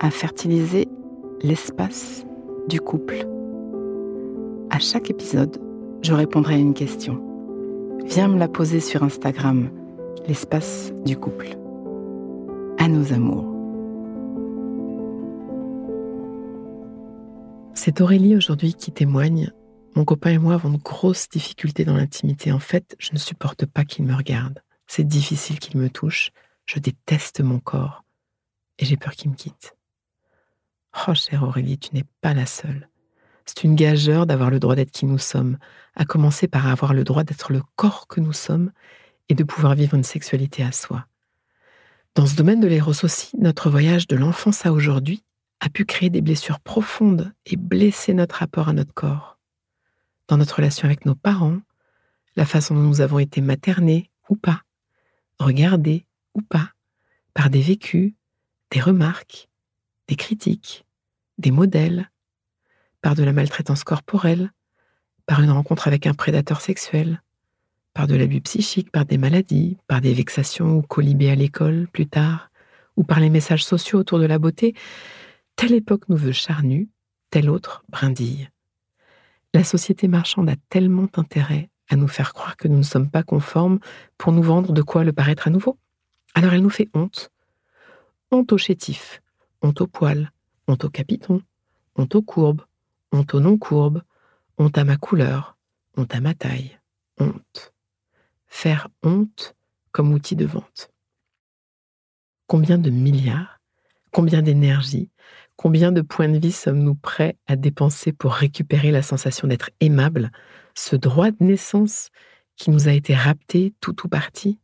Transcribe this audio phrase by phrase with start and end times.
[0.00, 0.88] à fertiliser
[1.42, 2.24] l'espace
[2.68, 3.26] du couple.
[4.70, 5.60] À chaque épisode,
[6.02, 7.22] je répondrai à une question.
[8.04, 9.70] Viens me la poser sur Instagram,
[10.26, 11.56] l'espace du couple.
[12.78, 13.54] À nos amours.
[17.74, 19.52] C'est Aurélie aujourd'hui qui témoigne.
[19.96, 22.52] Mon copain et moi avons de grosses difficultés dans l'intimité.
[22.52, 24.60] En fait, je ne supporte pas qu'il me regarde.
[24.86, 26.30] C'est difficile qu'il me touche.
[26.66, 28.04] Je déteste mon corps.
[28.78, 29.77] Et j'ai peur qu'il me quitte.
[31.06, 32.88] Oh, chère Aurélie, tu n'es pas la seule.
[33.46, 35.58] C'est une gageure d'avoir le droit d'être qui nous sommes,
[35.94, 38.72] à commencer par avoir le droit d'être le corps que nous sommes
[39.28, 41.06] et de pouvoir vivre une sexualité à soi.
[42.14, 45.22] Dans ce domaine de l'éros aussi, notre voyage de l'enfance à aujourd'hui
[45.60, 49.38] a pu créer des blessures profondes et blesser notre rapport à notre corps.
[50.26, 51.58] Dans notre relation avec nos parents,
[52.36, 54.62] la façon dont nous avons été maternés ou pas,
[55.38, 56.72] regardés ou pas,
[57.34, 58.14] par des vécus,
[58.70, 59.48] des remarques,
[60.08, 60.84] des critiques,
[61.38, 62.10] des modèles,
[63.00, 64.52] par de la maltraitance corporelle,
[65.26, 67.22] par une rencontre avec un prédateur sexuel,
[67.94, 72.06] par de l'abus psychique, par des maladies, par des vexations ou colibés à l'école plus
[72.06, 72.50] tard,
[72.96, 74.74] ou par les messages sociaux autour de la beauté,
[75.56, 76.88] telle époque nous veut charnus,
[77.30, 78.48] telle autre brindille.
[79.54, 83.22] La société marchande a tellement intérêt à nous faire croire que nous ne sommes pas
[83.22, 83.78] conformes
[84.18, 85.78] pour nous vendre de quoi le paraître à nouveau.
[86.34, 87.30] Alors elle nous fait honte.
[88.30, 89.22] Honte au chétif,
[89.62, 90.30] honte au poil,
[90.68, 91.42] honte au capiton,
[91.96, 92.62] honte aux courbes,
[93.10, 94.02] honte aux non-courbes,
[94.58, 95.56] honte à ma couleur,
[95.96, 96.78] honte à ma taille,
[97.18, 97.72] honte.
[98.46, 99.56] Faire honte
[99.90, 100.90] comme outil de vente.
[102.46, 103.60] Combien de milliards,
[104.12, 105.10] combien d'énergie,
[105.56, 110.30] combien de points de vie sommes-nous prêts à dépenser pour récupérer la sensation d'être aimable,
[110.74, 112.10] ce droit de naissance
[112.56, 114.58] qui nous a été rapté tout ou parti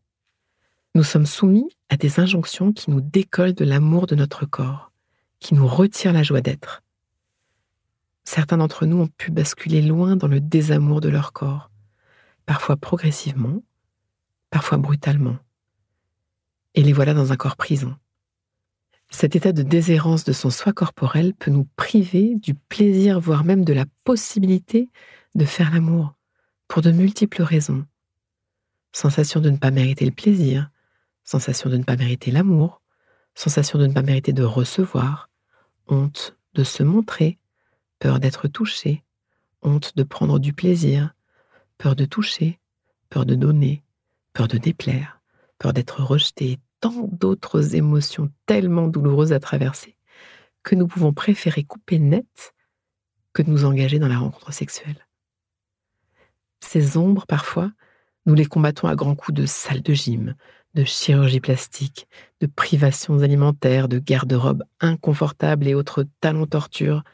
[0.95, 4.93] Nous sommes soumis à des injonctions qui nous décollent de l'amour de notre corps,
[5.45, 6.83] qui nous retirent la joie d'être.
[8.25, 11.71] Certains d'entre nous ont pu basculer loin dans le désamour de leur corps,
[12.47, 13.63] parfois progressivement,
[14.49, 15.37] parfois brutalement.
[16.75, 17.95] Et les voilà dans un corps prison.
[19.11, 23.67] Cet état de déshérence de son soi corporel peut nous priver du plaisir, voire même
[23.67, 24.89] de la possibilité
[25.35, 26.15] de faire l'amour,
[26.69, 27.85] pour de multiples raisons.
[28.93, 30.71] Sensation de ne pas mériter le plaisir,
[31.23, 32.81] sensation de ne pas mériter l'amour,
[33.35, 35.29] sensation de ne pas mériter de recevoir,
[35.87, 37.39] honte de se montrer,
[37.99, 39.03] peur d'être touché,
[39.63, 41.15] honte de prendre du plaisir,
[41.79, 42.61] peur de toucher,
[43.11, 43.83] peur de donner,
[44.33, 45.21] peur de déplaire,
[45.59, 49.97] peur d'être rejeté, tant d'autres émotions tellement douloureuses à traverser
[50.65, 52.55] que nous pouvons préférer couper net
[53.33, 55.07] que de nous engager dans la rencontre sexuelle.
[56.61, 57.71] Ces ombres, parfois,
[58.27, 60.35] nous les combattons à grands coups de salle de gym,
[60.75, 62.09] de chirurgie plastique,
[62.41, 67.05] de privations alimentaires, de garde-robe inconfortables et autres talons tortures.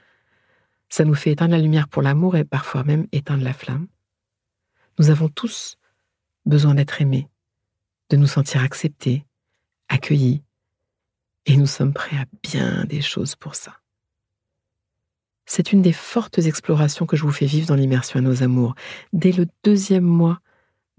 [0.88, 3.87] Ça nous fait éteindre la lumière pour l'amour et parfois même éteindre la flamme.
[4.99, 5.76] Nous avons tous
[6.47, 7.28] besoin d'être aimés,
[8.09, 9.25] de nous sentir acceptés,
[9.88, 10.43] accueillis,
[11.47, 13.76] et nous sommes prêts à bien des choses pour ça.
[15.46, 18.75] C'est une des fortes explorations que je vous fais vivre dans l'immersion à nos amours.
[19.12, 20.40] Dès le deuxième mois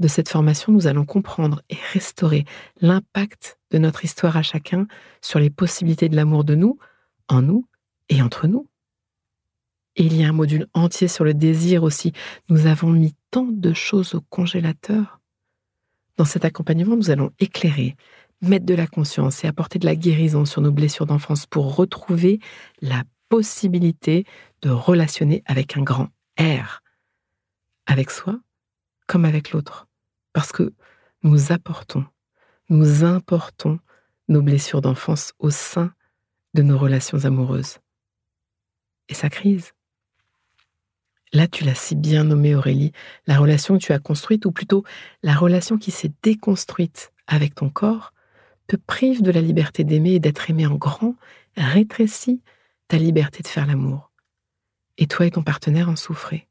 [0.02, 2.46] de cette formation, nous allons comprendre et restaurer
[2.82, 4.88] l'impact de notre histoire à chacun
[5.22, 6.78] sur les possibilités de l'amour de nous,
[7.30, 7.68] en nous
[8.10, 8.68] et entre nous.
[9.96, 12.12] Et il y a un module entier sur le désir aussi.
[12.50, 15.20] Nous avons mis tant de choses au congélateur.
[16.18, 17.96] Dans cet accompagnement, nous allons éclairer,
[18.42, 22.40] mettre de la conscience et apporter de la guérison sur nos blessures d'enfance pour retrouver
[22.82, 24.26] la possibilité
[24.62, 26.10] de relationner avec un grand
[26.40, 26.82] R,
[27.86, 28.40] avec soi
[29.08, 29.88] comme avec l'autre
[30.34, 30.74] parce que
[31.24, 32.06] nous apportons,
[32.70, 33.80] nous importons
[34.28, 35.94] nos blessures d'enfance au sein
[36.54, 37.80] de nos relations amoureuses.
[39.10, 39.74] et sa crise.
[41.34, 42.94] Là, tu l'as si bien nommé Aurélie,
[43.28, 44.86] la relation que tu as construite, ou plutôt
[45.22, 48.14] la relation qui s'est déconstruite avec ton corps,
[48.68, 51.16] te prive de la liberté d'aimer et d'être aimé en grand,
[51.58, 52.42] rétrécit
[52.88, 54.12] ta liberté de faire l'amour.
[54.98, 56.48] Et toi et ton partenaire en souffrez.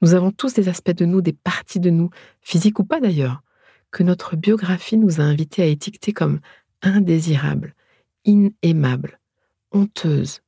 [0.00, 2.10] Nous avons tous des aspects de nous, des parties de nous,
[2.40, 3.42] physiques ou pas d'ailleurs,
[3.90, 6.40] que notre biographie nous a invités à étiqueter comme
[6.82, 7.74] indésirables,
[8.24, 9.18] inaimables,
[9.72, 10.40] honteuses.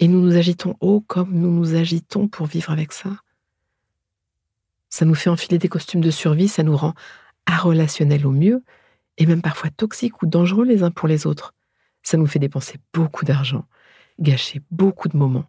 [0.00, 3.10] Et nous nous agitons haut comme nous nous agitons pour vivre avec ça.
[4.88, 6.94] Ça nous fait enfiler des costumes de survie, ça nous rend
[7.46, 8.62] arrelationnels au mieux,
[9.18, 11.52] et même parfois toxiques ou dangereux les uns pour les autres.
[12.02, 13.66] Ça nous fait dépenser beaucoup d'argent,
[14.20, 15.46] gâcher beaucoup de moments.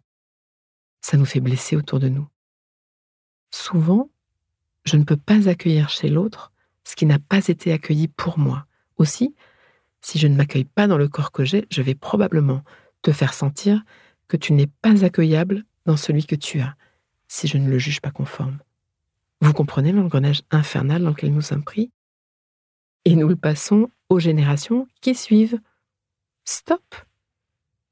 [1.00, 2.26] Ça nous fait blesser autour de nous.
[3.50, 4.10] Souvent,
[4.84, 6.52] je ne peux pas accueillir chez l'autre
[6.84, 8.66] ce qui n'a pas été accueilli pour moi.
[8.96, 9.34] Aussi,
[10.00, 12.62] si je ne m'accueille pas dans le corps que j'ai, je vais probablement
[13.02, 13.82] te faire sentir
[14.28, 16.76] que tu n'es pas accueillable dans celui que tu as,
[17.28, 18.58] si je ne le juge pas conforme.
[19.40, 21.90] Vous comprenez l'engrenage infernal dans lequel nous sommes pris?
[23.04, 25.58] Et nous le passons aux générations qui suivent.
[26.44, 26.94] Stop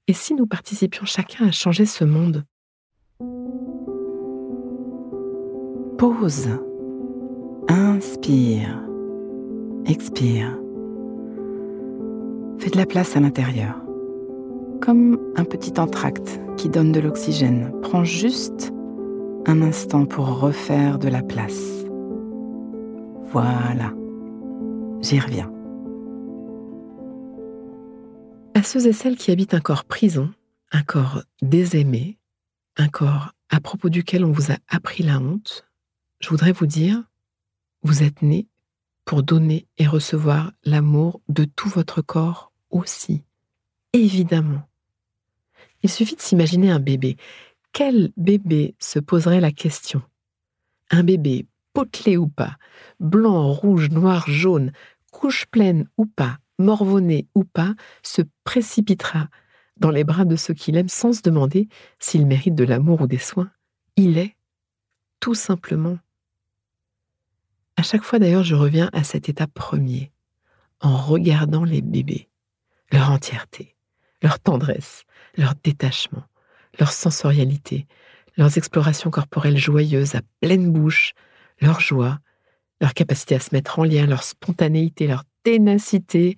[0.06, 2.44] Et si nous participions chacun à changer ce monde?
[5.98, 6.48] Pause.
[7.68, 8.82] Inspire.
[9.86, 10.58] Expire.
[12.58, 13.76] Fais de la place à l'intérieur.
[14.80, 17.72] Comme un petit entracte qui donne de l'oxygène.
[17.82, 18.72] Prends juste
[19.46, 21.84] un instant pour refaire de la place.
[23.30, 23.92] Voilà.
[25.00, 25.50] J'y reviens.
[28.54, 30.30] À ceux et celles qui habitent un corps prison,
[30.72, 32.18] un corps désaimé,
[32.76, 35.64] un corps à propos duquel on vous a appris la honte,
[36.24, 37.02] je voudrais vous dire,
[37.82, 38.48] vous êtes né
[39.04, 43.24] pour donner et recevoir l'amour de tout votre corps aussi.
[43.92, 44.62] Évidemment.
[45.82, 47.18] Il suffit de s'imaginer un bébé.
[47.72, 50.00] Quel bébé se poserait la question?
[50.90, 52.56] Un bébé, potelé ou pas,
[53.00, 54.72] blanc, rouge, noir, jaune,
[55.12, 59.28] couche pleine ou pas, morvonné ou pas, se précipitera
[59.76, 61.68] dans les bras de ceux qu'il aime sans se demander
[61.98, 63.50] s'il mérite de l'amour ou des soins?
[63.96, 64.34] Il est,
[65.20, 65.98] tout simplement,
[67.84, 70.10] chaque fois d'ailleurs, je reviens à cet état premier,
[70.80, 72.28] en regardant les bébés,
[72.90, 73.76] leur entièreté,
[74.22, 75.04] leur tendresse,
[75.36, 76.24] leur détachement,
[76.78, 77.86] leur sensorialité,
[78.36, 81.12] leurs explorations corporelles joyeuses à pleine bouche,
[81.60, 82.18] leur joie,
[82.80, 86.36] leur capacité à se mettre en lien, leur spontanéité, leur ténacité,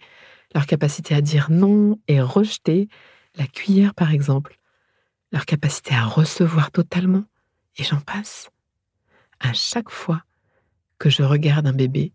[0.55, 2.89] leur capacité à dire non et rejeter,
[3.37, 4.59] la cuillère par exemple,
[5.33, 7.25] leur capacité à recevoir totalement,
[7.79, 8.51] et j'en passe.
[9.41, 10.23] À chaque fois,
[10.99, 12.13] que je regarde un bébé,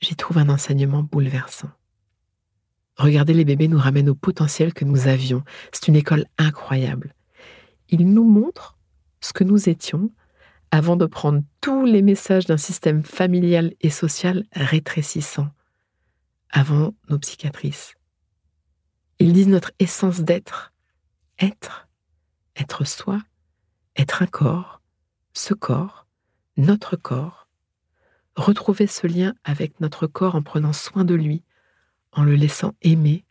[0.00, 1.70] j'y trouve un enseignement bouleversant.
[2.96, 5.42] Regarder les bébés nous ramène au potentiel que nous avions.
[5.72, 7.14] C'est une école incroyable.
[7.88, 8.78] Il nous montre
[9.20, 10.10] ce que nous étions
[10.70, 15.48] avant de prendre tous les messages d'un système familial et social rétrécissant,
[16.50, 17.94] avant nos psychiatrices.
[19.18, 20.72] Ils disent notre essence d'être,
[21.38, 21.88] être,
[22.56, 23.20] être soi,
[23.96, 24.80] être un corps,
[25.32, 26.06] ce corps,
[26.56, 27.48] notre corps,
[28.36, 31.42] retrouver ce lien avec notre corps en prenant soin de lui,
[32.12, 33.24] en le laissant aimer.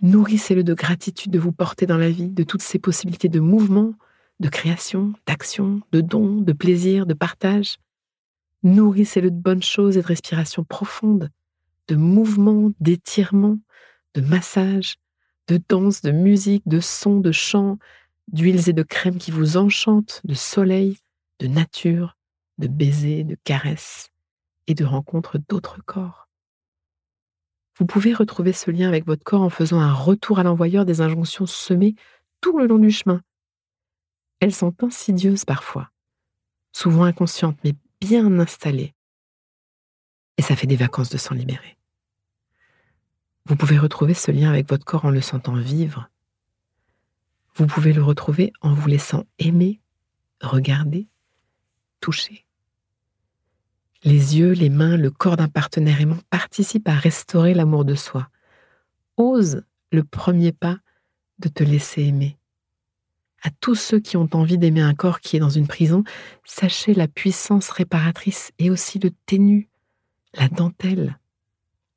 [0.00, 3.94] Nourrissez-le de gratitude de vous porter dans la vie, de toutes ces possibilités de mouvement,
[4.38, 7.78] de création, d'action, de don, de plaisir, de partage.
[8.62, 11.30] Nourrissez-le de bonnes choses et de respiration profonde,
[11.88, 13.58] de mouvement, d'étirement,
[14.14, 14.96] de massage,
[15.48, 17.78] de danse, de musique, de son, de chant,
[18.28, 20.98] d'huiles et de crèmes qui vous enchantent, de soleil,
[21.40, 22.17] de nature,
[22.58, 24.10] de baisers, de caresses
[24.66, 26.28] et de rencontres d'autres corps.
[27.78, 31.00] Vous pouvez retrouver ce lien avec votre corps en faisant un retour à l'envoyeur des
[31.00, 31.94] injonctions semées
[32.40, 33.22] tout le long du chemin.
[34.40, 35.90] Elles sont insidieuses parfois,
[36.72, 38.94] souvent inconscientes, mais bien installées.
[40.36, 41.78] Et ça fait des vacances de s'en libérer.
[43.46, 46.10] Vous pouvez retrouver ce lien avec votre corps en le sentant vivre.
[47.54, 49.80] Vous pouvez le retrouver en vous laissant aimer,
[50.40, 51.08] regarder,
[52.00, 52.47] toucher.
[54.04, 58.28] Les yeux, les mains, le corps d'un partenaire aimant participent à restaurer l'amour de soi.
[59.16, 60.78] Ose le premier pas
[61.40, 62.38] de te laisser aimer.
[63.42, 66.04] À tous ceux qui ont envie d'aimer un corps qui est dans une prison,
[66.44, 69.68] sachez la puissance réparatrice et aussi le ténu,
[70.34, 71.18] la dentelle,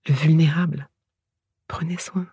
[0.08, 0.90] le vulnérable.
[1.68, 2.28] Prenez soin.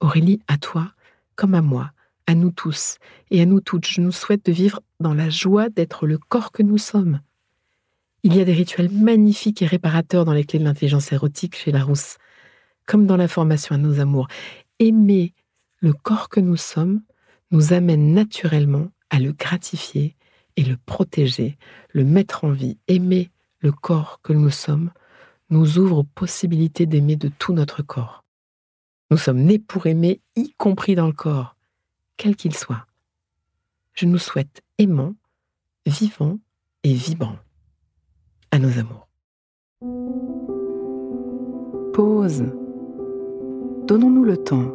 [0.00, 0.92] Aurélie, à toi,
[1.34, 1.92] comme à moi,
[2.26, 2.98] à nous tous
[3.30, 6.52] et à nous toutes, je nous souhaite de vivre dans la joie d'être le corps
[6.52, 7.20] que nous sommes,
[8.26, 11.70] il y a des rituels magnifiques et réparateurs dans les clés de l'intelligence érotique chez
[11.70, 12.16] Larousse,
[12.84, 14.26] comme dans la formation à nos amours.
[14.80, 15.32] Aimer
[15.78, 17.02] le corps que nous sommes
[17.52, 20.16] nous amène naturellement à le gratifier
[20.56, 21.56] et le protéger,
[21.90, 23.30] le mettre en vie, aimer
[23.60, 24.90] le corps que nous sommes,
[25.48, 28.24] nous ouvre aux possibilités d'aimer de tout notre corps.
[29.12, 31.54] Nous sommes nés pour aimer, y compris dans le corps,
[32.16, 32.86] quel qu'il soit.
[33.92, 35.14] Je nous souhaite aimants,
[35.86, 36.40] vivants
[36.82, 37.38] et vibrants.
[38.50, 39.08] À nos amours.
[41.92, 42.44] Pause.
[43.86, 44.72] Donnons-nous le temps,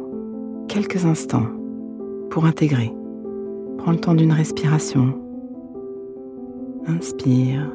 [0.68, 1.46] quelques instants,
[2.30, 2.92] pour intégrer.
[3.78, 5.18] Prends le temps d'une respiration.
[6.86, 7.70] Inspire.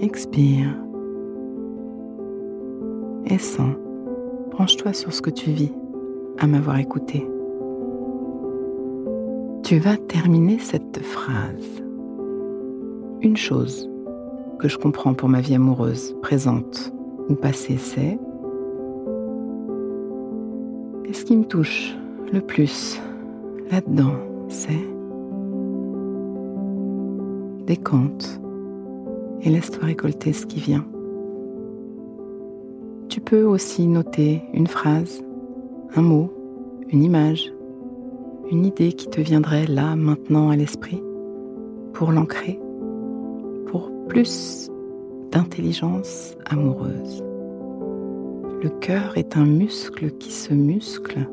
[0.00, 0.74] Expire.
[3.26, 3.74] Et sens.
[4.50, 5.72] Branche-toi sur ce que tu vis
[6.38, 7.26] à m'avoir écouté.
[9.62, 11.85] Tu vas terminer cette phrase.
[13.22, 13.88] Une chose
[14.58, 16.92] que je comprends pour ma vie amoureuse, présente
[17.28, 18.18] ou passée, c'est
[21.08, 21.96] et ce qui me touche
[22.32, 23.00] le plus
[23.70, 24.14] là-dedans,
[24.48, 24.72] c'est
[27.66, 28.40] décompte
[29.42, 30.84] et laisse-toi récolter ce qui vient.
[33.08, 35.22] Tu peux aussi noter une phrase,
[35.94, 36.32] un mot,
[36.88, 37.52] une image,
[38.50, 41.02] une idée qui te viendrait là, maintenant à l'esprit,
[41.92, 42.60] pour l'ancrer,
[43.66, 44.70] pour plus
[45.30, 47.22] d'intelligence amoureuse.
[48.62, 51.28] Le cœur est un muscle qui se muscle.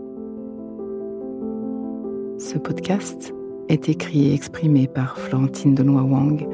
[2.38, 3.34] Ce podcast
[3.70, 6.48] est écrit et exprimé par Florentine Denois Wang,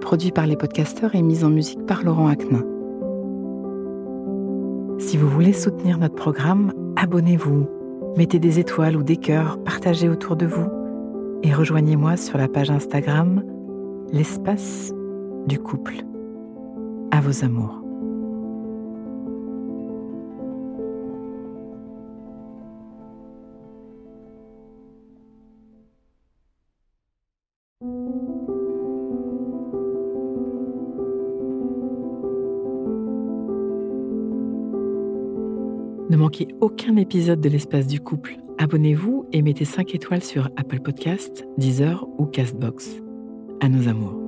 [0.00, 2.64] produit par les podcasteurs et mis en musique par Laurent Aknin.
[4.98, 7.66] Si vous voulez soutenir notre programme, abonnez-vous,
[8.16, 10.66] mettez des étoiles ou des cœurs, partagez autour de vous
[11.42, 13.42] et rejoignez-moi sur la page Instagram
[14.10, 14.92] L'espace
[15.48, 15.96] du couple.
[17.10, 17.82] À vos amours.
[36.10, 38.36] Ne manquez aucun épisode de l'espace du couple.
[38.58, 42.96] Abonnez-vous et mettez 5 étoiles sur Apple Podcasts, Deezer ou Castbox.
[43.60, 44.27] À nos amours.